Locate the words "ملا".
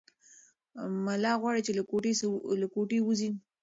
1.05-1.33